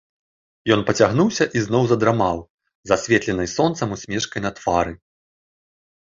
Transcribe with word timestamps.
Ён 0.75 0.79
пацягнуўся 0.85 1.45
і 1.59 1.61
зноў 1.65 1.83
задрамаў 1.91 2.37
з 2.91 2.95
асветленай 2.95 3.47
сонцам 3.55 3.93
усмешкай 3.97 4.41
на 4.47 4.51
твары. 4.61 4.93